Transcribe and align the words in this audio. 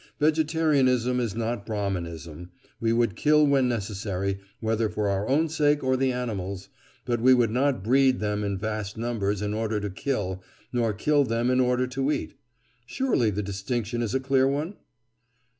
Vegetarianism 0.19 1.19
is 1.19 1.35
not 1.35 1.63
Brahminism; 1.63 2.49
we 2.79 2.91
would 2.91 3.15
kill 3.15 3.45
when 3.45 3.69
necessary, 3.69 4.39
whether 4.59 4.89
for 4.89 5.09
our 5.09 5.27
own 5.29 5.47
sake 5.47 5.83
or 5.83 5.95
the 5.95 6.11
animals', 6.11 6.69
but 7.05 7.21
we 7.21 7.35
would 7.35 7.51
not 7.51 7.83
breed 7.83 8.19
them 8.19 8.43
in 8.43 8.57
vast 8.57 8.97
numbers 8.97 9.43
in 9.43 9.53
order 9.53 9.79
to 9.79 9.91
kill, 9.91 10.41
nor 10.73 10.91
kill 10.91 11.23
them 11.23 11.51
in 11.51 11.59
order 11.59 11.85
to 11.85 12.11
eat. 12.11 12.33
Surely 12.87 13.29
the 13.29 13.43
distinction 13.43 14.01
is 14.01 14.15
a 14.15 14.19
clear 14.19 14.47
one? 14.47 14.73